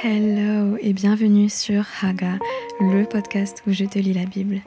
Hello 0.00 0.76
et 0.80 0.92
bienvenue 0.92 1.48
sur 1.48 1.84
Haga, 2.00 2.38
le 2.80 3.04
podcast 3.04 3.62
où 3.66 3.72
je 3.72 3.84
te 3.84 3.98
lis 3.98 4.14
la 4.14 4.24
Bible. 4.24 4.60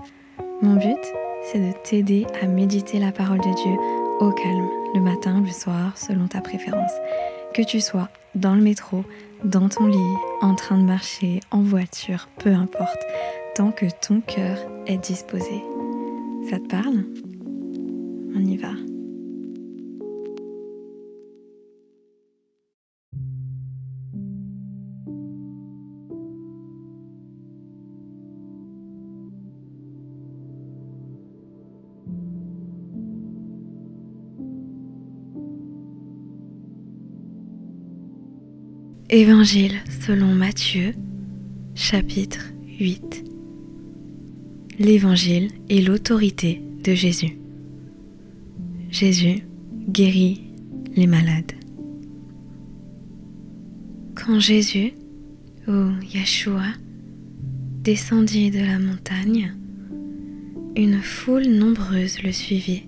Mon 0.62 0.76
but, 0.76 1.00
c'est 1.44 1.60
de 1.60 1.74
t'aider 1.84 2.26
à 2.42 2.48
méditer 2.48 3.00
la 3.00 3.12
parole 3.12 3.40
de 3.40 3.44
Dieu 3.44 3.74
au 4.20 4.32
calme, 4.32 4.70
le 4.94 5.02
matin, 5.02 5.42
le 5.42 5.52
soir, 5.52 5.98
selon 5.98 6.28
ta 6.28 6.42
préférence. 6.42 6.92
Que 7.54 7.64
tu 7.64 7.82
sois 7.82 8.10
dans 8.36 8.56
le 8.56 8.62
métro, 8.62 9.04
dans 9.44 9.68
ton 9.68 9.88
lit, 9.88 10.16
en 10.42 10.56
train 10.56 10.78
de 10.78 10.84
marcher, 10.84 11.40
en 11.52 11.62
voiture, 11.64 12.30
peu 12.38 12.54
importe, 12.54 13.04
tant 13.56 13.72
que 13.72 13.88
ton 14.06 14.22
cœur 14.22 14.58
est 14.86 15.04
disposé. 15.04 15.64
Ça 16.50 16.60
te 16.60 16.68
parle? 16.68 17.04
On 18.36 18.46
y 18.46 18.58
va. 18.58 18.72
Évangile 39.12 39.84
selon 40.02 40.34
Matthieu, 40.34 40.96
chapitre 41.76 42.52
8. 42.80 43.24
L'Évangile 44.80 45.50
est 45.70 45.82
l'autorité 45.82 46.64
de 46.84 46.96
Jésus. 46.96 47.38
Jésus 48.90 49.44
guérit 49.90 50.42
les 50.96 51.06
malades. 51.06 51.52
Quand 54.16 54.40
Jésus, 54.40 54.94
ou 55.68 55.92
Yeshua, 56.12 56.74
descendit 57.84 58.50
de 58.50 58.62
la 58.62 58.80
montagne, 58.80 59.54
une 60.76 61.00
foule 61.00 61.46
nombreuse 61.46 62.24
le 62.24 62.32
suivit. 62.32 62.88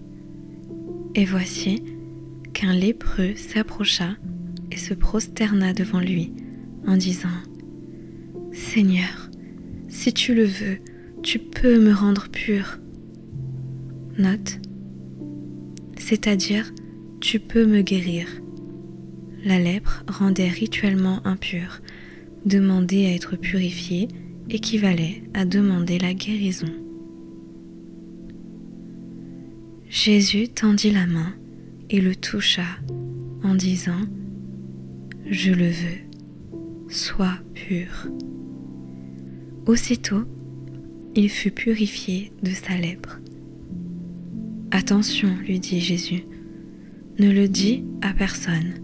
Et 1.13 1.25
voici 1.25 1.83
qu'un 2.53 2.73
lépreux 2.73 3.35
s'approcha 3.35 4.15
se 4.77 4.93
prosterna 4.93 5.73
devant 5.73 5.99
lui 5.99 6.33
en 6.85 6.97
disant 6.97 7.27
Seigneur, 8.53 9.29
si 9.87 10.13
tu 10.13 10.33
le 10.33 10.45
veux, 10.45 10.77
tu 11.23 11.39
peux 11.39 11.79
me 11.79 11.93
rendre 11.93 12.29
pur. 12.29 12.79
Note, 14.17 14.59
c'est-à-dire 15.97 16.71
tu 17.19 17.39
peux 17.39 17.65
me 17.65 17.81
guérir. 17.81 18.27
La 19.43 19.59
lèpre 19.59 20.03
rendait 20.07 20.49
rituellement 20.49 21.25
impur. 21.25 21.81
Demander 22.45 23.05
à 23.05 23.13
être 23.13 23.35
purifié 23.35 24.07
équivalait 24.49 25.23
à 25.33 25.45
demander 25.45 25.99
la 25.99 26.13
guérison. 26.13 26.71
Jésus 29.89 30.49
tendit 30.49 30.91
la 30.91 31.05
main 31.05 31.33
et 31.89 32.01
le 32.01 32.15
toucha 32.15 32.65
en 33.43 33.55
disant 33.55 34.01
je 35.29 35.51
le 35.51 35.67
veux, 35.67 36.89
sois 36.89 37.37
pur. 37.53 38.07
Aussitôt, 39.65 40.23
il 41.15 41.29
fut 41.29 41.51
purifié 41.51 42.31
de 42.43 42.51
sa 42.51 42.77
lèpre. 42.77 43.19
Attention, 44.71 45.29
lui 45.45 45.59
dit 45.59 45.81
Jésus, 45.81 46.23
ne 47.19 47.29
le 47.29 47.47
dis 47.47 47.83
à 48.01 48.13
personne, 48.13 48.75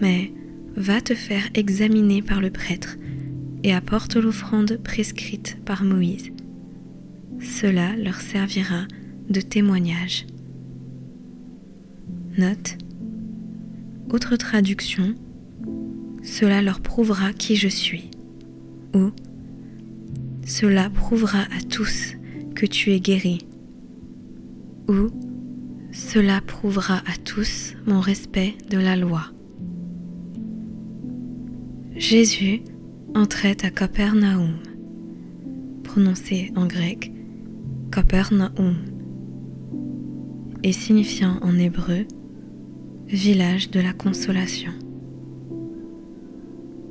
mais 0.00 0.32
va 0.76 1.00
te 1.00 1.14
faire 1.14 1.48
examiner 1.54 2.22
par 2.22 2.40
le 2.40 2.50
prêtre 2.50 2.96
et 3.62 3.74
apporte 3.74 4.16
l'offrande 4.16 4.78
prescrite 4.82 5.58
par 5.64 5.84
Moïse. 5.84 6.30
Cela 7.40 7.94
leur 7.96 8.20
servira 8.20 8.86
de 9.28 9.40
témoignage. 9.40 10.26
Note. 12.38 12.78
Autre 14.10 14.36
traduction 14.36 15.14
cela 16.22 16.62
leur 16.62 16.80
prouvera 16.80 17.32
qui 17.32 17.56
je 17.56 17.68
suis. 17.68 18.10
Ou 18.94 19.10
cela 20.44 20.90
prouvera 20.90 21.40
à 21.40 21.60
tous 21.68 22.14
que 22.54 22.66
tu 22.66 22.92
es 22.92 23.00
guéri. 23.00 23.46
Ou 24.88 25.10
cela 25.92 26.40
prouvera 26.40 26.98
à 26.98 27.16
tous 27.24 27.74
mon 27.86 28.00
respect 28.00 28.54
de 28.70 28.78
la 28.78 28.96
loi. 28.96 29.26
Jésus 31.96 32.62
entrait 33.14 33.56
à 33.64 33.70
Capernaum, 33.70 34.54
prononcé 35.84 36.50
en 36.56 36.66
grec 36.66 37.12
Capernaum, 37.90 38.76
et 40.62 40.72
signifiant 40.72 41.38
en 41.42 41.58
hébreu 41.58 42.06
village 43.08 43.70
de 43.70 43.80
la 43.80 43.92
consolation 43.92 44.72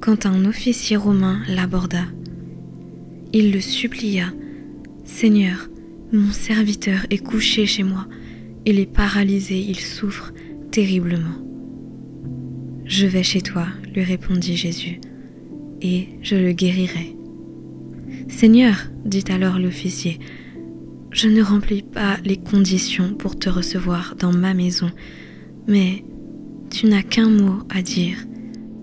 quand 0.02 0.26
un 0.26 0.46
officier 0.46 0.98
romain 0.98 1.42
l'aborda. 1.48 2.06
Il 3.34 3.54
le 3.54 3.62
supplia. 3.62 4.34
Seigneur, 5.06 5.70
mon 6.12 6.32
serviteur 6.32 7.06
est 7.12 7.20
couché 7.20 7.66
chez 7.66 7.84
moi, 7.84 8.08
il 8.66 8.80
est 8.80 8.92
paralysé, 8.92 9.60
il 9.60 9.80
souffre 9.80 10.34
terriblement. 10.72 11.38
Je 12.86 13.06
vais 13.06 13.24
chez 13.24 13.42
toi, 13.42 13.68
lui 13.94 14.04
répondit 14.04 14.58
Jésus, 14.58 15.00
et 15.82 16.10
je 16.22 16.36
le 16.36 16.52
guérirai. 16.52 17.16
Seigneur, 18.28 18.76
dit 19.06 19.24
alors 19.30 19.60
l'officier, 19.60 20.20
je 21.12 21.28
ne 21.28 21.44
remplis 21.44 21.84
pas 21.84 22.18
les 22.26 22.38
conditions 22.38 23.14
pour 23.14 23.38
te 23.38 23.50
recevoir 23.50 24.16
dans 24.18 24.34
ma 24.34 24.54
maison, 24.54 24.90
mais 25.68 26.04
tu 26.70 26.88
n'as 26.88 27.04
qu'un 27.04 27.30
mot 27.30 27.60
à 27.70 27.82
dire 27.82 28.18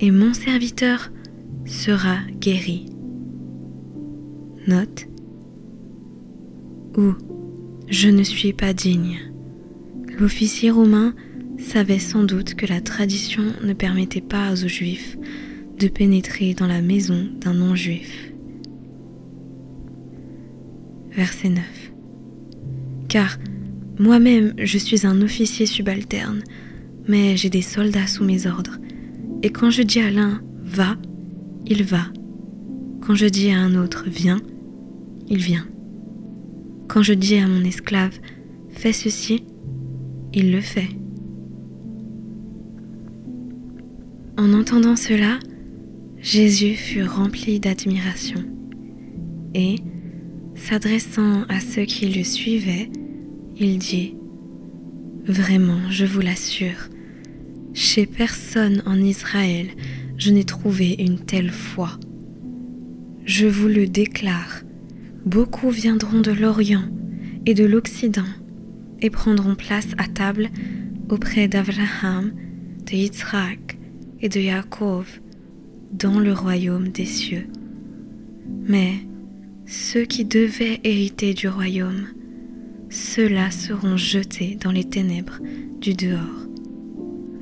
et 0.00 0.10
mon 0.10 0.32
serviteur 0.32 1.10
sera 1.64 2.19
guéri. 2.41 2.86
Note 4.66 5.06
ou 6.97 7.14
je 7.88 8.08
ne 8.08 8.22
suis 8.22 8.53
pas 8.53 8.72
digne. 8.72 9.19
L'officier 10.19 10.70
romain 10.70 11.14
savait 11.58 11.98
sans 11.98 12.25
doute 12.25 12.54
que 12.54 12.66
la 12.66 12.81
tradition 12.81 13.44
ne 13.62 13.72
permettait 13.72 14.20
pas 14.20 14.53
aux 14.53 14.69
juifs 14.69 15.16
de 15.78 15.88
pénétrer 15.88 16.54
dans 16.54 16.66
la 16.66 16.82
maison 16.82 17.28
d'un 17.41 17.54
non-juif. 17.54 18.32
Verset 21.12 21.50
9. 21.50 21.64
Car 23.08 23.38
moi-même 23.98 24.54
je 24.58 24.78
suis 24.78 25.06
un 25.06 25.22
officier 25.22 25.66
subalterne, 25.66 26.42
mais 27.08 27.37
j'ai 27.37 27.50
des 27.50 27.62
soldats 27.62 28.06
sous 28.06 28.25
mes 28.25 28.47
ordres 28.47 28.78
et 29.43 29.50
quand 29.50 29.71
je 29.71 29.82
dis 29.82 30.00
à 30.00 30.10
l'un 30.10 30.41
va, 30.62 30.97
il 31.66 31.84
va. 31.84 32.06
Quand 33.00 33.15
je 33.15 33.26
dis 33.26 33.50
à 33.50 33.59
un 33.59 33.75
autre 33.75 34.04
viens, 34.06 34.41
il 35.28 35.38
vient. 35.38 35.66
Quand 36.88 37.03
je 37.03 37.15
dis 37.15 37.37
à 37.37 37.47
mon 37.47 37.65
esclave 37.65 38.19
fais 38.71 38.93
ceci, 38.93 39.44
il 40.32 40.53
le 40.53 40.60
fait. 40.60 40.88
En 44.37 44.53
entendant 44.53 44.97
cela, 44.97 45.38
Jésus 46.20 46.75
fut 46.75 47.03
rempli 47.03 47.60
d'admiration 47.60 48.41
et, 49.55 49.76
s'adressant 50.55 51.43
à 51.49 51.60
ceux 51.60 51.84
qui 51.84 52.09
le 52.09 52.25
suivaient, 52.25 52.91
il 53.56 53.78
dit, 53.78 54.15
Vraiment, 55.25 55.91
je 55.91 56.06
vous 56.06 56.20
l'assure, 56.20 56.88
chez 57.78 58.06
personne 58.06 58.83
en 58.87 59.00
Israël, 59.00 59.69
je 60.16 60.33
n'ai 60.33 60.44
trouvé 60.44 60.97
une 60.99 61.20
telle 61.20 61.50
foi. 61.50 61.91
Je 63.25 63.47
vous 63.47 63.69
le 63.69 63.87
déclare, 63.87 64.62
beaucoup 65.25 65.70
viendront 65.70 66.20
de 66.20 66.32
l'Orient 66.32 66.88
et 67.47 67.55
de 67.55 67.64
l'Occident 67.64 68.26
et 69.00 69.11
prendront 69.11 69.55
place 69.55 69.88
à 69.97 70.08
table 70.08 70.50
auprès 71.08 71.47
d'Abraham, 71.47 72.32
de 72.85 72.97
Yitzhak 72.97 73.79
et 74.20 74.29
de 74.29 74.41
Yaakov 74.41 75.20
dans 75.93 76.19
le 76.19 76.32
royaume 76.32 76.88
des 76.88 77.06
cieux. 77.06 77.47
Mais 78.67 78.94
ceux 79.67 80.05
qui 80.05 80.25
devaient 80.25 80.81
hériter 80.82 81.32
du 81.32 81.47
royaume, 81.47 82.08
ceux-là 82.91 83.52
seront 83.52 83.97
jetés 83.97 84.58
dans 84.61 84.73
les 84.73 84.85
ténèbres 84.85 85.38
du 85.81 85.94
dehors. 85.94 86.48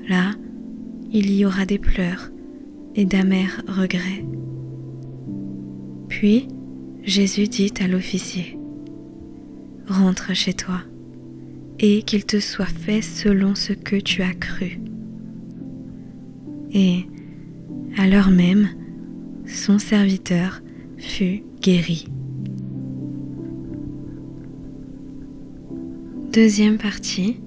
Là, 0.09 0.33
il 1.13 1.33
y 1.35 1.45
aura 1.45 1.67
des 1.67 1.79
pleurs 1.79 2.31
et 2.95 3.05
d'amers 3.05 3.63
regrets. 3.67 4.25
Puis 6.09 6.49
Jésus 7.03 7.49
dit 7.49 7.73
à 7.81 7.89
l'officier, 7.89 8.59
Rentre 9.89 10.35
chez 10.35 10.55
toi, 10.55 10.81
et 11.79 12.03
qu'il 12.03 12.25
te 12.25 12.41
soit 12.41 12.67
fait 12.67 13.03
selon 13.03 13.55
ce 13.55 13.73
que 13.73 13.97
tu 13.97 14.23
as 14.23 14.35
cru. 14.35 14.81
Et, 16.73 17.07
à 17.97 18.09
l'heure 18.09 18.31
même, 18.31 18.69
son 19.47 19.79
serviteur, 19.79 20.63
fut 20.99 21.45
guéri. 21.61 22.09
Deuxième 26.33 26.79
partie. 26.79 27.41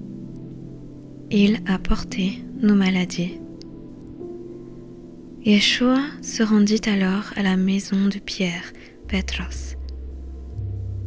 Il 1.30 1.60
a 1.66 1.78
porté 1.78 2.42
nos 2.62 2.74
maladies. 2.74 3.40
Yeshua 5.44 6.00
se 6.22 6.42
rendit 6.42 6.82
alors 6.86 7.32
à 7.36 7.42
la 7.42 7.56
maison 7.56 8.06
de 8.06 8.18
Pierre, 8.18 8.72
Petros. 9.08 9.76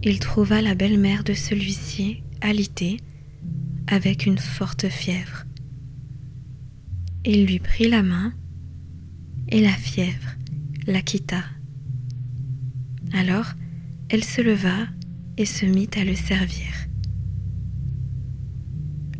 Il 0.02 0.20
trouva 0.20 0.62
la 0.62 0.76
belle-mère 0.76 1.24
de 1.24 1.34
celui-ci 1.34 2.24
alitée 2.42 2.98
avec 3.88 4.26
une 4.26 4.40
forte 4.40 4.90
fièvre. 4.90 5.46
Il 7.26 7.46
lui 7.46 7.60
prit 7.60 7.88
la 7.88 8.04
main 8.04 8.34
et 9.50 9.62
la 9.62 9.70
fièvre 9.70 10.34
la 10.88 11.02
quitta. 11.02 11.44
Alors 13.14 13.54
elle 14.10 14.24
se 14.24 14.42
leva 14.42 14.88
et 15.38 15.46
se 15.46 15.66
mit 15.66 15.90
à 15.96 16.04
le 16.04 16.16
servir. 16.16 16.68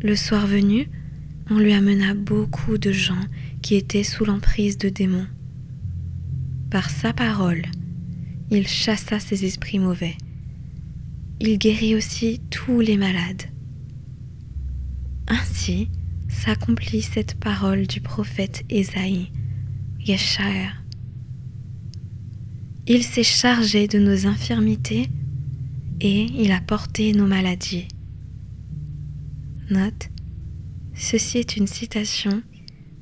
Le 0.02 0.16
soir 0.16 0.46
venu, 0.46 0.88
on 1.50 1.58
lui 1.58 1.72
amena 1.72 2.14
beaucoup 2.14 2.78
de 2.78 2.92
gens 2.92 3.20
qui 3.62 3.74
étaient 3.74 4.04
sous 4.04 4.24
l'emprise 4.24 4.78
de 4.78 4.88
démons. 4.88 5.26
Par 6.70 6.90
sa 6.90 7.12
parole, 7.12 7.62
il 8.50 8.66
chassa 8.66 9.20
ces 9.20 9.44
esprits 9.44 9.78
mauvais. 9.78 10.16
Il 11.40 11.58
guérit 11.58 11.94
aussi 11.94 12.40
tous 12.50 12.80
les 12.80 12.96
malades. 12.96 13.42
Ainsi 15.28 15.88
s'accomplit 16.28 17.02
cette 17.02 17.34
parole 17.34 17.86
du 17.86 18.00
prophète 18.00 18.64
Ésaïe, 18.68 19.30
Yeshaya. 20.00 20.72
Il 22.86 23.02
s'est 23.02 23.22
chargé 23.22 23.88
de 23.88 23.98
nos 23.98 24.26
infirmités 24.26 25.08
et 26.00 26.24
il 26.24 26.52
a 26.52 26.60
porté 26.60 27.12
nos 27.12 27.26
maladies. 27.26 27.88
Note 29.70 30.10
Ceci 30.96 31.38
est 31.38 31.56
une 31.56 31.66
citation 31.66 32.42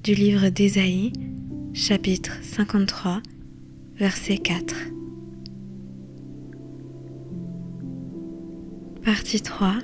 du 0.03 0.15
livre 0.15 0.49
d'Ésaïe, 0.49 1.13
chapitre 1.75 2.39
53, 2.43 3.21
verset 3.99 4.39
4. 4.39 4.75
Partie 9.05 9.43
3 9.43 9.79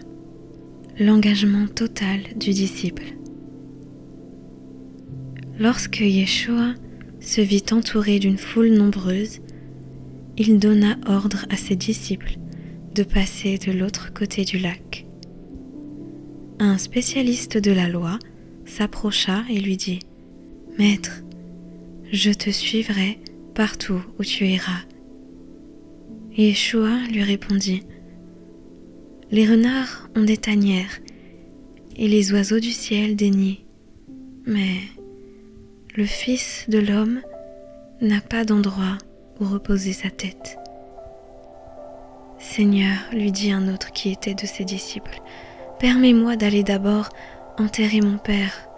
L'engagement 0.99 1.67
total 1.67 2.21
du 2.37 2.51
disciple. 2.51 3.05
Lorsque 5.59 6.01
Yeshua 6.01 6.75
se 7.21 7.43
vit 7.43 7.65
entouré 7.73 8.19
d'une 8.19 8.39
foule 8.39 8.71
nombreuse, 8.71 9.41
il 10.39 10.59
donna 10.59 10.97
ordre 11.07 11.45
à 11.51 11.59
ses 11.59 11.77
disciples 11.77 12.39
de 12.95 13.03
passer 13.03 13.59
de 13.59 13.71
l'autre 13.71 14.15
côté 14.15 14.47
du 14.47 14.59
lac 14.59 14.88
un 16.61 16.79
spécialiste 16.79 17.59
de 17.59 17.71
la 17.71 17.89
loi 17.89 18.19
s'approcha 18.65 19.45
et 19.49 19.61
lui 19.61 19.77
dit 19.77 20.01
Maître, 20.79 21.23
je 22.13 22.31
te 22.31 22.51
suivrai 22.51 23.19
partout 23.55 24.03
où 24.19 24.25
tu 24.25 24.47
iras. 24.47 24.83
Et 26.37 26.49
Yeshua 26.49 26.99
lui 27.11 27.23
répondit 27.23 27.83
Les 29.31 29.49
renards 29.49 30.09
ont 30.17 30.25
des 30.25 30.37
tanières 30.37 31.01
et 31.97 32.09
les 32.09 32.33
oiseaux 32.33 32.61
du 32.61 32.71
ciel 32.71 33.17
des 33.17 33.31
nids, 33.31 33.65
mais 34.47 34.77
le 35.97 36.05
Fils 36.05 36.67
de 36.69 36.79
l'homme 36.79 37.21
n'a 38.01 38.21
pas 38.21 38.45
d'endroit 38.45 38.99
où 39.41 39.45
reposer 39.45 39.93
sa 39.93 40.11
tête. 40.11 40.59
Seigneur, 42.39 42.97
lui 43.13 43.33
dit 43.33 43.51
un 43.51 43.73
autre 43.73 43.93
qui 43.93 44.11
était 44.11 44.35
de 44.35 44.47
ses 44.47 44.65
disciples, 44.65 45.21
Permets-moi 45.79 46.35
d'aller 46.35 46.65
d'abord 46.65 47.09
enterrer 47.57 48.01
mon 48.01 48.19
père. 48.19 48.69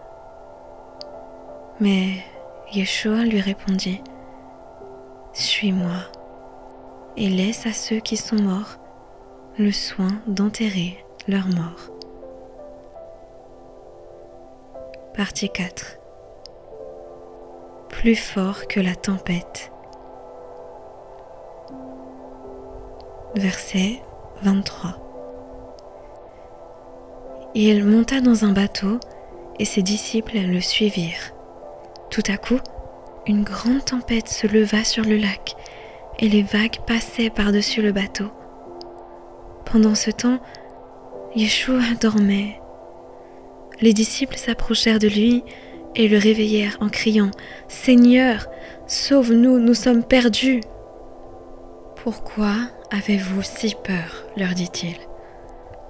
Mais 1.81 2.23
Yeshua 2.73 3.25
lui 3.25 3.41
répondit, 3.41 4.02
Suis-moi 5.32 5.97
et 7.17 7.31
laisse 7.31 7.67
à 7.67 7.73
ceux 7.73 8.00
qui 8.00 8.19
sont 8.19 8.41
morts 8.41 8.76
le 9.58 9.73
soin 9.73 10.20
d'enterrer 10.26 11.02
leurs 11.26 11.49
morts. 11.49 11.91
Partie 15.14 15.49
4 15.49 15.99
Plus 17.88 18.17
fort 18.17 18.69
que 18.69 18.81
la 18.81 18.94
tempête. 18.94 19.73
Verset 23.35 24.02
23 24.43 25.10
il 27.55 27.85
monta 27.85 28.20
dans 28.20 28.44
un 28.44 28.52
bateau 28.52 28.99
et 29.58 29.64
ses 29.64 29.82
disciples 29.82 30.38
le 30.38 30.61
suivirent. 30.61 31.32
Tout 32.11 32.23
à 32.29 32.37
coup, 32.37 32.61
une 33.26 33.43
grande 33.43 33.85
tempête 33.85 34.29
se 34.29 34.47
leva 34.47 34.85
sur 34.85 35.05
le 35.05 35.17
lac 35.17 35.55
et 36.19 36.29
les 36.29 36.43
vagues 36.43 36.79
passaient 36.87 37.31
par-dessus 37.31 37.82
le 37.82 37.93
bateau. 37.93 38.26
Pendant 39.64 39.94
ce 39.94 40.11
temps, 40.11 40.38
Yeshua 41.35 41.94
dormait. 42.00 42.61
Les 43.81 43.93
disciples 43.93 44.37
s'approchèrent 44.37 44.99
de 44.99 45.08
lui 45.08 45.44
et 45.94 46.08
le 46.08 46.19
réveillèrent 46.19 46.79
en 46.81 46.88
criant 46.88 47.31
Seigneur, 47.69 48.47
sauve-nous, 48.87 49.58
nous 49.58 49.75
sommes 49.75 50.05
perdus. 50.05 50.61
Pourquoi 52.02 52.55
avez-vous 52.91 53.43
si 53.43 53.75
peur? 53.85 54.25
leur 54.37 54.55
dit-il. 54.55 54.97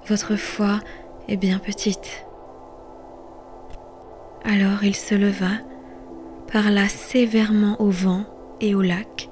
Votre 0.07 0.35
foi 0.35 0.79
est 1.31 1.37
bien 1.37 1.59
petite. 1.59 2.25
Alors 4.43 4.83
il 4.83 4.95
se 4.95 5.15
leva, 5.15 5.51
parla 6.51 6.89
sévèrement 6.89 7.81
au 7.81 7.89
vent 7.89 8.25
et 8.59 8.75
au 8.75 8.81
lac, 8.81 9.29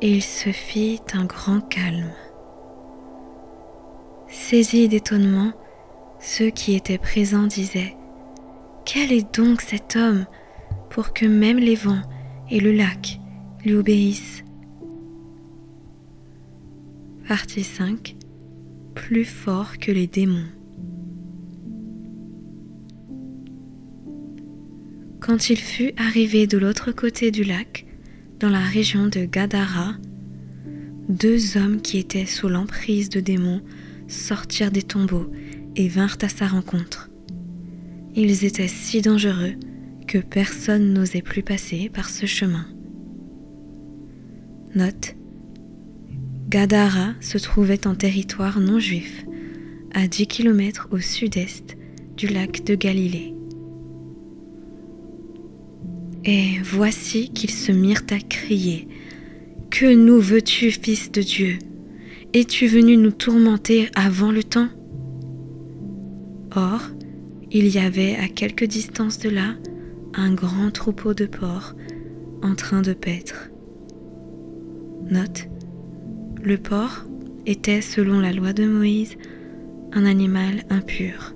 et 0.00 0.10
il 0.10 0.22
se 0.22 0.50
fit 0.50 1.00
un 1.14 1.24
grand 1.24 1.60
calme. 1.60 2.10
Saisis 4.26 4.88
d'étonnement, 4.88 5.52
ceux 6.18 6.50
qui 6.50 6.74
étaient 6.74 6.98
présents 6.98 7.46
disaient 7.46 7.96
Quel 8.84 9.12
est 9.12 9.36
donc 9.36 9.60
cet 9.60 9.94
homme 9.94 10.26
pour 10.90 11.12
que 11.12 11.26
même 11.26 11.58
les 11.58 11.76
vents 11.76 12.02
et 12.50 12.58
le 12.58 12.72
lac 12.72 13.20
lui 13.64 13.74
obéissent? 13.74 14.42
Partie 17.28 17.64
5 17.64 18.16
Plus 18.94 19.24
fort 19.24 19.78
que 19.78 19.92
les 19.92 20.08
démons. 20.08 20.55
Quand 25.26 25.50
il 25.50 25.58
fut 25.58 25.90
arrivé 25.96 26.46
de 26.46 26.56
l'autre 26.56 26.92
côté 26.92 27.32
du 27.32 27.42
lac, 27.42 27.84
dans 28.38 28.48
la 28.48 28.60
région 28.60 29.08
de 29.08 29.24
Gadara, 29.24 29.96
deux 31.08 31.56
hommes 31.56 31.82
qui 31.82 31.98
étaient 31.98 32.26
sous 32.26 32.48
l'emprise 32.48 33.08
de 33.08 33.18
démons 33.18 33.60
sortirent 34.06 34.70
des 34.70 34.84
tombeaux 34.84 35.28
et 35.74 35.88
vinrent 35.88 36.18
à 36.22 36.28
sa 36.28 36.46
rencontre. 36.46 37.10
Ils 38.14 38.44
étaient 38.44 38.68
si 38.68 39.02
dangereux 39.02 39.54
que 40.06 40.18
personne 40.18 40.92
n'osait 40.92 41.22
plus 41.22 41.42
passer 41.42 41.90
par 41.92 42.08
ce 42.08 42.26
chemin. 42.26 42.68
Note 44.76 45.16
Gadara 46.48 47.14
se 47.20 47.38
trouvait 47.38 47.88
en 47.88 47.96
territoire 47.96 48.60
non 48.60 48.78
juif, 48.78 49.24
à 49.92 50.06
10 50.06 50.28
km 50.28 50.86
au 50.92 51.00
sud-est 51.00 51.76
du 52.16 52.28
lac 52.28 52.62
de 52.64 52.76
Galilée. 52.76 53.36
Et 56.28 56.58
voici 56.60 57.28
qu'ils 57.28 57.52
se 57.52 57.70
mirent 57.70 58.02
à 58.10 58.18
crier. 58.18 58.88
Que 59.70 59.94
nous 59.94 60.20
veux-tu, 60.20 60.72
Fils 60.72 61.12
de 61.12 61.22
Dieu? 61.22 61.58
Es-tu 62.34 62.66
venu 62.66 62.96
nous 62.96 63.12
tourmenter 63.12 63.88
avant 63.94 64.32
le 64.32 64.42
temps? 64.42 64.68
Or, 66.56 66.82
il 67.52 67.68
y 67.68 67.78
avait 67.78 68.16
à 68.16 68.26
quelque 68.26 68.64
distance 68.64 69.20
de 69.20 69.28
là 69.28 69.54
un 70.14 70.34
grand 70.34 70.72
troupeau 70.72 71.14
de 71.14 71.26
porcs 71.26 71.76
en 72.42 72.56
train 72.56 72.82
de 72.82 72.92
paître. 72.92 73.50
Note, 75.08 75.48
le 76.42 76.58
porc 76.58 77.04
était, 77.46 77.80
selon 77.80 78.18
la 78.18 78.32
loi 78.32 78.52
de 78.52 78.66
Moïse, 78.66 79.16
un 79.92 80.04
animal 80.04 80.64
impur. 80.70 81.34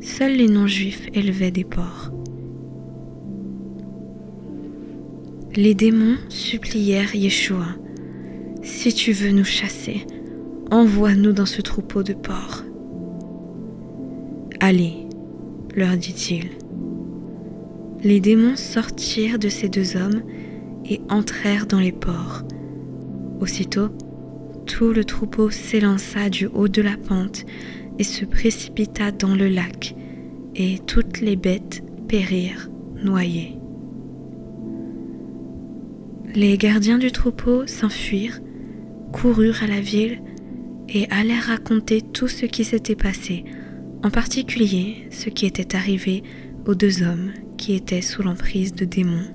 Seuls 0.00 0.36
les 0.36 0.48
non-juifs 0.48 1.08
élevaient 1.12 1.50
des 1.50 1.64
porcs. 1.64 2.12
Les 5.56 5.74
démons 5.74 6.16
supplièrent 6.28 7.16
Yeshua, 7.16 7.66
Si 8.62 8.94
tu 8.94 9.10
veux 9.10 9.32
nous 9.32 9.44
chasser, 9.44 10.06
envoie-nous 10.70 11.32
dans 11.32 11.46
ce 11.46 11.60
troupeau 11.60 12.04
de 12.04 12.12
porcs. 12.12 12.62
Allez, 14.60 15.08
leur 15.74 15.96
dit-il. 15.96 16.50
Les 18.04 18.20
démons 18.20 18.54
sortirent 18.54 19.40
de 19.40 19.48
ces 19.48 19.68
deux 19.68 19.96
hommes 19.96 20.22
et 20.88 21.00
entrèrent 21.08 21.66
dans 21.66 21.80
les 21.80 21.92
ports. 21.92 22.44
Aussitôt, 23.40 23.88
tout 24.66 24.92
le 24.92 25.04
troupeau 25.04 25.50
s'élança 25.50 26.30
du 26.30 26.46
haut 26.46 26.68
de 26.68 26.80
la 26.80 26.96
pente 26.96 27.44
et 27.98 28.04
se 28.04 28.24
précipita 28.24 29.10
dans 29.10 29.34
le 29.34 29.48
lac, 29.48 29.96
et 30.54 30.78
toutes 30.86 31.20
les 31.20 31.34
bêtes 31.34 31.82
périrent 32.06 32.70
noyées. 33.02 33.59
Les 36.36 36.56
gardiens 36.58 36.98
du 36.98 37.10
troupeau 37.10 37.66
s'enfuirent, 37.66 38.40
coururent 39.12 39.64
à 39.64 39.66
la 39.66 39.80
ville 39.80 40.22
et 40.88 41.08
allèrent 41.10 41.46
raconter 41.46 42.02
tout 42.02 42.28
ce 42.28 42.46
qui 42.46 42.62
s'était 42.62 42.94
passé, 42.94 43.44
en 44.04 44.10
particulier 44.10 45.08
ce 45.10 45.28
qui 45.28 45.44
était 45.44 45.74
arrivé 45.74 46.22
aux 46.66 46.76
deux 46.76 47.02
hommes 47.02 47.32
qui 47.58 47.74
étaient 47.74 48.00
sous 48.00 48.22
l'emprise 48.22 48.72
de 48.72 48.84
démons. 48.84 49.26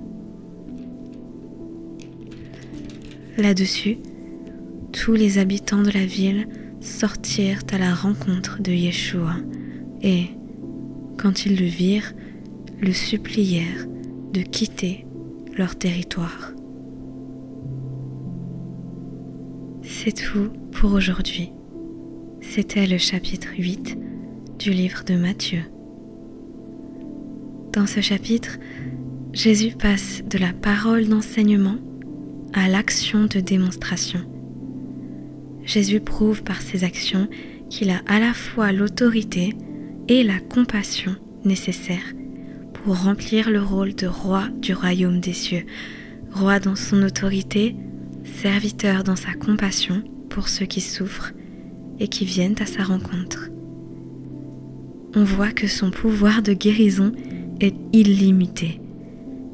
Là-dessus, 3.36 3.98
tous 4.92 5.12
les 5.12 5.36
habitants 5.36 5.82
de 5.82 5.90
la 5.90 6.06
ville 6.06 6.48
sortirent 6.80 7.62
à 7.72 7.78
la 7.78 7.94
rencontre 7.94 8.62
de 8.62 8.72
Yeshua 8.72 9.36
et, 10.00 10.28
quand 11.18 11.44
ils 11.44 11.58
le 11.58 11.66
virent, 11.66 12.14
le 12.80 12.92
supplièrent 12.92 13.86
de 14.32 14.40
quitter 14.40 15.04
leur 15.58 15.76
territoire. 15.76 16.55
C'est 20.06 20.12
tout 20.12 20.50
pour 20.70 20.92
aujourd'hui. 20.92 21.50
C'était 22.40 22.86
le 22.86 22.96
chapitre 22.96 23.48
8 23.58 23.98
du 24.56 24.70
livre 24.70 25.02
de 25.02 25.16
Matthieu. 25.16 25.62
Dans 27.72 27.88
ce 27.88 28.00
chapitre, 28.00 28.56
Jésus 29.32 29.72
passe 29.76 30.22
de 30.24 30.38
la 30.38 30.52
parole 30.52 31.08
d'enseignement 31.08 31.78
à 32.52 32.68
l'action 32.68 33.24
de 33.24 33.40
démonstration. 33.40 34.20
Jésus 35.64 35.98
prouve 35.98 36.44
par 36.44 36.62
ses 36.62 36.84
actions 36.84 37.26
qu'il 37.68 37.90
a 37.90 38.00
à 38.06 38.20
la 38.20 38.32
fois 38.32 38.70
l'autorité 38.70 39.56
et 40.06 40.22
la 40.22 40.38
compassion 40.38 41.16
nécessaires 41.44 42.14
pour 42.74 43.02
remplir 43.02 43.50
le 43.50 43.60
rôle 43.60 43.96
de 43.96 44.06
roi 44.06 44.44
du 44.62 44.72
royaume 44.72 45.18
des 45.18 45.32
cieux, 45.32 45.66
roi 46.30 46.60
dans 46.60 46.76
son 46.76 47.02
autorité, 47.02 47.74
serviteur 48.26 49.04
dans 49.04 49.16
sa 49.16 49.32
compassion 49.32 50.02
pour 50.28 50.48
ceux 50.48 50.66
qui 50.66 50.80
souffrent 50.80 51.32
et 51.98 52.08
qui 52.08 52.24
viennent 52.24 52.60
à 52.60 52.66
sa 52.66 52.82
rencontre. 52.82 53.50
On 55.14 55.24
voit 55.24 55.52
que 55.52 55.66
son 55.66 55.90
pouvoir 55.90 56.42
de 56.42 56.52
guérison 56.52 57.12
est 57.60 57.74
illimité. 57.92 58.80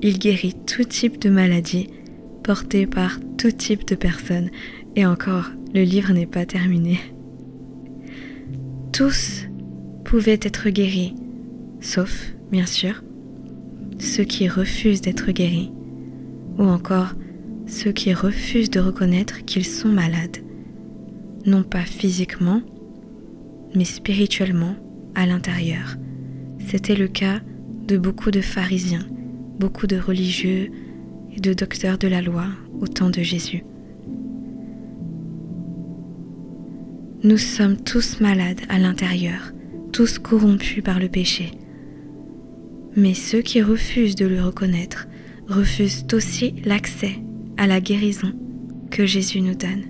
Il 0.02 0.18
guérit 0.18 0.54
tout 0.66 0.82
type 0.82 1.20
de 1.20 1.30
maladie 1.30 1.88
portée 2.42 2.86
par 2.86 3.18
tout 3.38 3.52
type 3.52 3.86
de 3.86 3.94
personnes. 3.94 4.50
Et 4.96 5.06
encore, 5.06 5.50
le 5.74 5.82
livre 5.82 6.12
n'est 6.12 6.26
pas 6.26 6.44
terminé. 6.44 6.98
Tous 8.92 9.46
pouvaient 10.04 10.40
être 10.42 10.68
guéris, 10.68 11.14
sauf, 11.80 12.34
bien 12.50 12.66
sûr, 12.66 13.02
ceux 13.98 14.24
qui 14.24 14.48
refusent 14.48 15.00
d'être 15.00 15.30
guéris, 15.30 15.70
ou 16.58 16.64
encore 16.64 17.14
ceux 17.66 17.92
qui 17.92 18.12
refusent 18.12 18.70
de 18.70 18.80
reconnaître 18.80 19.44
qu'ils 19.44 19.66
sont 19.66 19.88
malades, 19.88 20.38
non 21.46 21.62
pas 21.62 21.84
physiquement, 21.84 22.62
mais 23.74 23.84
spirituellement 23.84 24.76
à 25.14 25.26
l'intérieur. 25.26 25.96
C'était 26.58 26.96
le 26.96 27.08
cas 27.08 27.40
de 27.86 27.96
beaucoup 27.96 28.30
de 28.30 28.40
pharisiens, 28.40 29.06
beaucoup 29.58 29.86
de 29.86 29.98
religieux 29.98 30.70
et 31.34 31.40
de 31.40 31.52
docteurs 31.52 31.98
de 31.98 32.08
la 32.08 32.22
loi 32.22 32.46
au 32.80 32.86
temps 32.86 33.10
de 33.10 33.22
Jésus. 33.22 33.64
Nous 37.24 37.38
sommes 37.38 37.76
tous 37.76 38.20
malades 38.20 38.60
à 38.68 38.78
l'intérieur, 38.78 39.52
tous 39.92 40.18
corrompus 40.18 40.82
par 40.82 40.98
le 40.98 41.08
péché. 41.08 41.52
Mais 42.96 43.14
ceux 43.14 43.40
qui 43.40 43.62
refusent 43.62 44.16
de 44.16 44.26
le 44.26 44.42
reconnaître 44.42 45.06
refusent 45.46 46.04
aussi 46.12 46.54
l'accès 46.64 47.20
à 47.56 47.66
la 47.66 47.80
guérison 47.80 48.32
que 48.90 49.06
Jésus 49.06 49.40
nous 49.40 49.54
donne. 49.54 49.84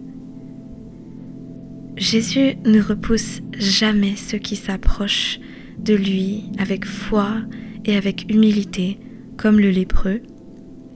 Jésus 1.97 2.57
ne 2.65 2.81
repousse 2.81 3.41
jamais 3.59 4.17
ceux 4.17 4.39
qui 4.39 4.57
s'approchent 4.57 5.39
de 5.79 5.95
lui 5.95 6.45
avec 6.59 6.85
foi 6.85 7.43
et 7.85 7.97
avec 7.97 8.33
humilité, 8.33 8.99
comme 9.37 9.59
le 9.59 9.71
lépreux 9.71 10.23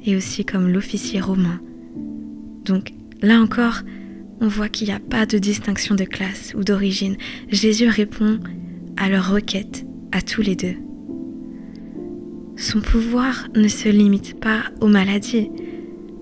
et 0.05 0.17
aussi 0.17 0.45
comme 0.45 0.69
l'officier 0.69 1.21
romain. 1.21 1.61
Donc 2.65 2.93
là 3.23 3.41
encore, 3.41 3.83
on 4.41 4.49
voit 4.49 4.69
qu'il 4.69 4.89
n'y 4.89 4.95
a 4.95 5.01
pas 5.01 5.27
de 5.27 5.39
distinction 5.39 5.95
de 5.95 6.05
classe 6.05 6.55
ou 6.57 6.63
d'origine. 6.63 7.17
Jésus 7.49 7.89
répond 7.89 8.39
à 8.97 9.09
leur 9.09 9.33
requête, 9.33 9.87
à 10.13 10.23
tous 10.23 10.43
les 10.43 10.57
deux. 10.57 10.77
Son 12.57 12.81
pouvoir 12.81 13.49
ne 13.55 13.69
se 13.69 13.89
limite 13.89 14.41
pas 14.41 14.65
aux 14.81 14.89
maladies. 14.89 15.51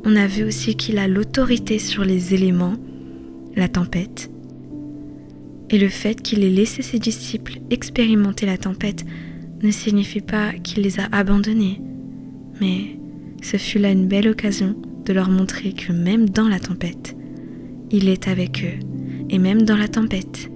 On 0.06 0.16
a 0.16 0.26
vu 0.26 0.44
aussi 0.44 0.76
qu'il 0.76 0.98
a 0.98 1.08
l'autorité 1.08 1.78
sur 1.78 2.04
les 2.04 2.34
éléments, 2.34 2.74
la 3.56 3.68
tempête. 3.68 4.30
Et 5.70 5.78
le 5.78 5.88
fait 5.88 6.20
qu'il 6.20 6.44
ait 6.44 6.50
laissé 6.50 6.82
ses 6.82 6.98
disciples 6.98 7.60
expérimenter 7.70 8.44
la 8.44 8.58
tempête 8.58 9.04
ne 9.62 9.70
signifie 9.70 10.20
pas 10.20 10.52
qu'il 10.52 10.82
les 10.82 11.00
a 11.00 11.08
abandonnés, 11.10 11.80
mais 12.60 12.98
ce 13.42 13.56
fut 13.56 13.78
là 13.78 13.92
une 13.92 14.06
belle 14.06 14.28
occasion 14.28 14.76
de 15.06 15.12
leur 15.14 15.30
montrer 15.30 15.72
que 15.72 15.92
même 15.92 16.28
dans 16.28 16.48
la 16.48 16.60
tempête, 16.60 17.16
il 17.90 18.08
est 18.08 18.28
avec 18.28 18.62
eux, 18.62 18.78
et 19.30 19.38
même 19.38 19.62
dans 19.62 19.76
la 19.76 19.88
tempête, 19.88 20.50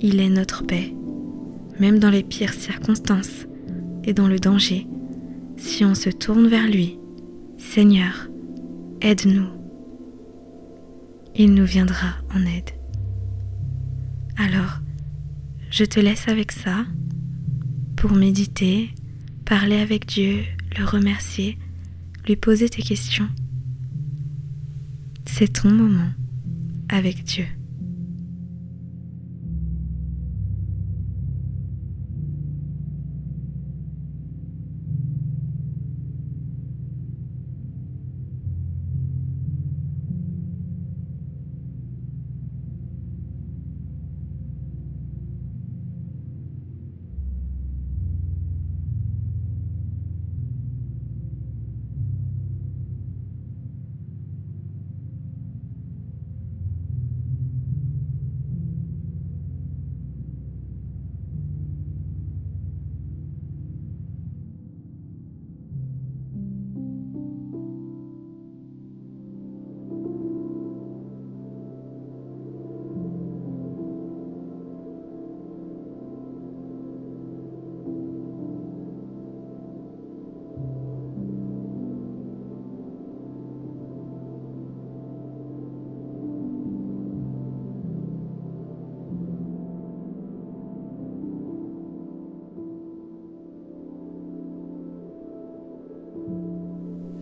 il 0.00 0.20
est 0.20 0.28
notre 0.28 0.64
paix, 0.64 0.92
même 1.80 1.98
dans 1.98 2.10
les 2.10 2.22
pires 2.22 2.52
circonstances 2.52 3.46
et 4.04 4.12
dans 4.12 4.28
le 4.28 4.38
danger, 4.38 4.86
si 5.56 5.84
on 5.84 5.94
se 5.94 6.10
tourne 6.10 6.46
vers 6.46 6.68
lui, 6.68 6.98
Seigneur, 7.56 8.28
aide-nous. 9.00 9.48
Il 11.34 11.54
nous 11.54 11.64
viendra 11.64 12.14
en 12.34 12.40
aide. 12.46 12.70
Alors, 14.36 14.80
je 15.70 15.84
te 15.84 16.00
laisse 16.00 16.28
avec 16.28 16.52
ça 16.52 16.86
pour 17.96 18.12
méditer, 18.12 18.90
parler 19.44 19.76
avec 19.76 20.06
Dieu, 20.06 20.44
le 20.78 20.84
remercier, 20.84 21.58
lui 22.26 22.36
poser 22.36 22.68
tes 22.68 22.82
questions. 22.82 23.28
C'est 25.26 25.62
ton 25.62 25.70
moment 25.70 26.10
avec 26.88 27.24
Dieu. 27.24 27.46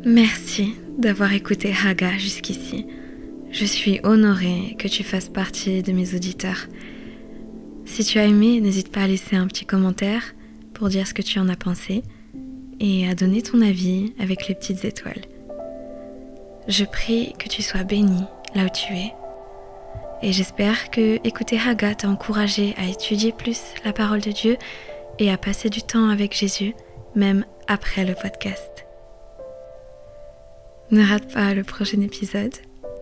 Merci 0.07 0.75
d'avoir 0.99 1.33
écouté 1.33 1.73
Haga 1.73 2.19
jusqu'ici. 2.19 2.87
Je 3.51 3.65
suis 3.65 4.01
honorée 4.05 4.77
que 4.79 4.87
tu 4.87 5.03
fasses 5.03 5.31
partie 5.31 5.83
de 5.83 5.93
mes 5.93 6.15
auditeurs. 6.15 6.67
Si 7.87 8.05
tu 8.05 8.19
as 8.19 8.27
aimé, 8.27 8.61
n'hésite 8.61 8.93
pas 8.93 9.03
à 9.03 9.07
laisser 9.07 9.37
un 9.37 9.47
petit 9.47 9.65
commentaire 9.65 10.35
pour 10.75 10.91
dire 10.91 11.07
ce 11.07 11.15
que 11.15 11.23
tu 11.23 11.39
en 11.39 11.49
as 11.49 11.57
pensé 11.57 12.03
et 12.81 13.09
à 13.09 13.15
donner 13.15 13.41
ton 13.41 13.63
avis 13.63 14.13
avec 14.19 14.47
les 14.47 14.55
petites 14.55 14.85
étoiles. 14.85 15.23
Je 16.69 16.85
prie 16.85 17.33
que 17.39 17.49
tu 17.49 17.63
sois 17.63 17.85
béni 17.85 18.25
là 18.55 18.67
où 18.67 18.69
tu 18.69 18.93
es. 18.93 19.15
Et 20.23 20.33
j'espère 20.33 20.91
que 20.91 21.17
écouter 21.27 21.59
Haga 21.59 21.95
t'a 21.95 22.11
encouragé 22.11 22.75
à 22.77 22.87
étudier 22.87 23.33
plus 23.33 23.63
la 23.87 23.95
parole 23.95 24.21
de 24.21 24.33
Dieu 24.33 24.59
et 25.19 25.31
à 25.31 25.39
passer 25.39 25.71
du 25.71 25.81
temps 25.81 26.11
avec 26.11 26.37
Jésus, 26.37 26.75
même 27.15 27.47
après 27.69 28.05
le 28.05 28.15
podcast. 28.15 28.84
Ne 30.91 31.03
rate 31.03 31.33
pas 31.33 31.55
le 31.55 31.65
prochain 31.65 32.01
épisode 32.01 32.55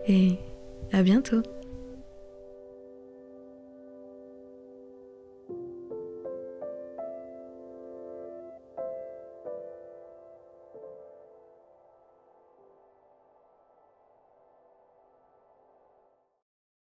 et 0.07 0.37
à 0.91 1.03
bientôt. 1.03 1.41